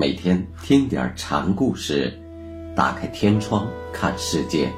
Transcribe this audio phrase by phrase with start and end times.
[0.00, 2.16] 每天听点禅故事，
[2.76, 4.72] 打开天窗看世界。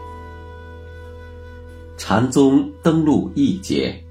[1.98, 4.02] 禅宗登陆一节，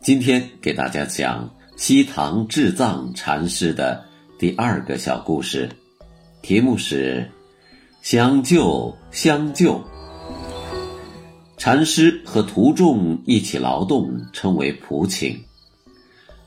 [0.00, 4.04] 今天给大家讲西塘智藏禅师的
[4.38, 5.68] 第二个小故事，
[6.42, 7.28] 题目是
[8.02, 9.82] “相救相救”。
[11.58, 15.47] 禅师和徒众一起劳动，称为普请。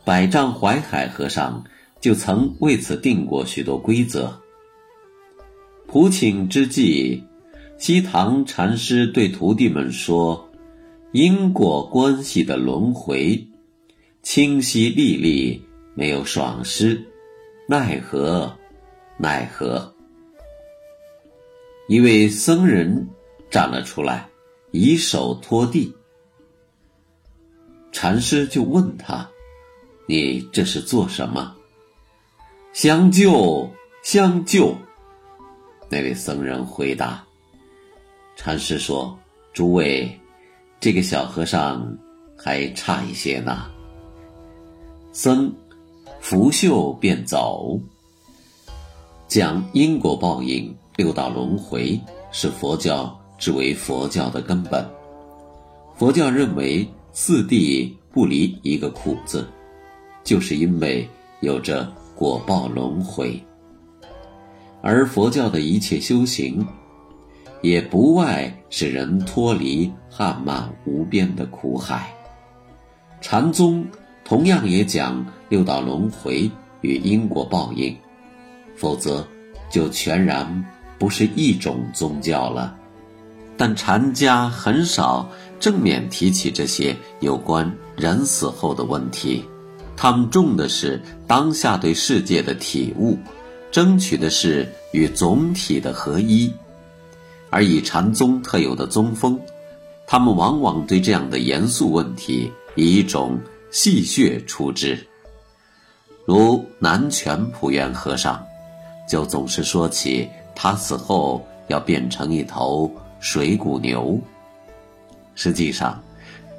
[0.04, 1.64] 百丈怀海和尚
[2.00, 4.41] 就曾为此定过许多规则。
[5.88, 7.24] 普请之际，
[7.77, 10.50] 西塘禅师对徒弟们说
[11.12, 13.48] ：“因果关系的轮回，
[14.24, 15.62] 清晰历历，
[15.94, 17.04] 没有爽失，
[17.68, 18.55] 奈何？
[19.18, 19.94] 奈何？”
[21.90, 23.07] 一位僧人
[23.49, 24.29] 站了出来，
[24.72, 25.94] 以手托地。
[27.91, 29.30] 禅师就问他。
[30.12, 31.55] 你这是做什么？
[32.73, 33.71] 相救，
[34.04, 34.76] 相救。
[35.87, 37.23] 那位僧人回答
[38.35, 39.17] ：“禅师说，
[39.54, 40.20] 诸位，
[40.82, 41.98] 这个小和尚
[42.37, 43.71] 还差一些呢。”
[45.13, 45.49] 僧
[46.20, 47.79] 拂袖便走。
[49.29, 51.98] 讲因果报应、六道轮回，
[52.34, 54.85] 是佛教之为佛教的根本。
[55.95, 59.48] 佛教认为四谛不离一个苦字。
[60.24, 61.08] 就是因为
[61.40, 63.41] 有着果报轮回，
[64.81, 66.66] 而佛教的一切修行，
[67.62, 72.13] 也不外使人脱离漫漫无边的苦海。
[73.22, 73.86] 禅宗
[74.24, 76.50] 同样也讲六道轮回
[76.81, 77.95] 与因果报应，
[78.75, 79.28] 否则
[79.69, 80.66] 就全然
[80.97, 82.78] 不是一种宗教了。
[83.57, 85.29] 但禅家很少
[85.59, 89.45] 正面提起这些有关人死后的问题。
[90.01, 93.19] 他们重的是当下对世界的体悟，
[93.72, 96.51] 争取的是与总体的合一，
[97.51, 99.39] 而以禅宗特有的宗风，
[100.07, 103.39] 他们往往对这样的严肃问题以一种
[103.69, 104.97] 戏谑处之。
[106.25, 108.44] 如南泉普愿和尚，
[109.07, 114.19] 就总是说起他死后要变成一头水谷牛。
[115.35, 116.01] 实际上，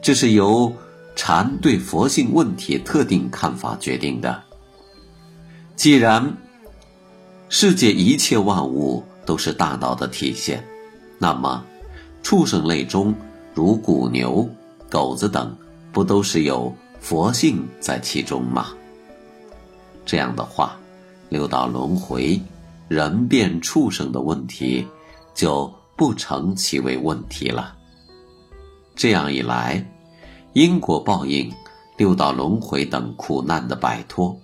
[0.00, 0.72] 这是由。
[1.14, 4.42] 禅对佛性问题特定看法决定的。
[5.76, 6.34] 既然
[7.48, 10.64] 世界一切万物都是大道的体现，
[11.18, 11.64] 那么
[12.22, 13.14] 畜生类中
[13.54, 14.48] 如谷牛、
[14.88, 15.54] 狗子等，
[15.92, 18.68] 不都是有佛性在其中吗？
[20.04, 20.76] 这样的话，
[21.28, 22.40] 六道轮回、
[22.88, 24.86] 人变畜生的问题
[25.34, 27.76] 就不成其为问题了。
[28.94, 29.84] 这样一来。
[30.54, 31.52] 因果报应、
[31.96, 34.38] 六道轮回等苦难的摆脱，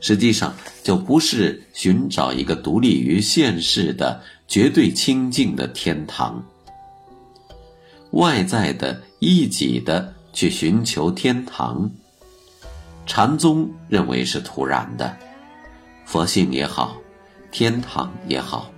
[0.00, 6.42] 实际上就不是寻找一个独立于现世的绝对清净的天堂。
[8.12, 11.90] 外在的、一己的去寻求天堂，
[13.04, 15.14] 禅宗认为是徒然的。
[16.06, 16.96] 佛性也好，
[17.50, 18.70] 天堂也好，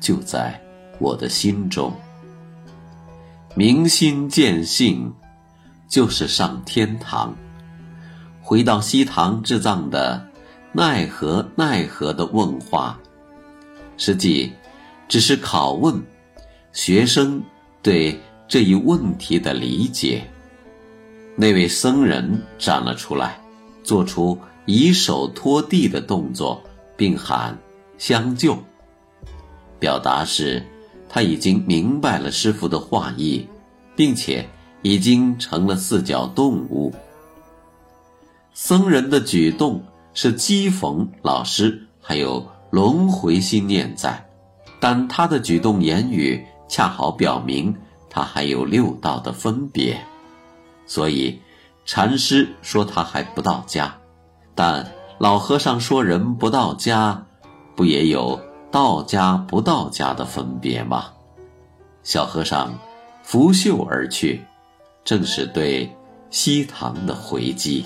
[0.00, 0.60] 就在
[0.98, 1.92] 我的心中。
[3.54, 5.12] 明心见性。
[5.94, 7.32] 就是上天堂，
[8.42, 10.28] 回到西塘智藏的
[10.74, 12.98] “奈何奈何”的问话，
[13.96, 14.52] 实际
[15.06, 16.02] 只是拷问
[16.72, 17.40] 学生
[17.80, 18.18] 对
[18.48, 20.28] 这一问题的理解。
[21.36, 23.38] 那位僧人站了出来，
[23.84, 26.60] 做出以手托地的动作，
[26.96, 27.56] 并喊
[27.98, 28.58] “相救”，
[29.78, 30.60] 表达是
[31.08, 33.46] 他已经明白了师傅的话意，
[33.94, 34.44] 并且。
[34.84, 36.94] 已经成了四脚动物。
[38.52, 39.82] 僧人的举动
[40.12, 44.28] 是讥讽老师，还有轮回心念在，
[44.78, 47.74] 但他的举动言语恰好表明
[48.10, 49.98] 他还有六道的分别，
[50.86, 51.40] 所以
[51.86, 53.96] 禅师说他还不到家，
[54.54, 57.26] 但老和尚说人不到家，
[57.74, 58.38] 不也有
[58.70, 61.06] 到家不到家的分别吗？
[62.02, 62.78] 小和尚
[63.22, 64.44] 拂袖而去。
[65.04, 65.88] 正是对
[66.30, 67.84] 西塘的回击。